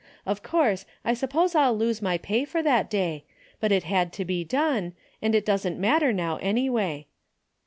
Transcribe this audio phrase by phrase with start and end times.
[0.25, 3.23] Of course, I sup pose I'll lose my pay for that day,
[3.59, 7.05] but it had to be done, and it doesn't matter now anyway.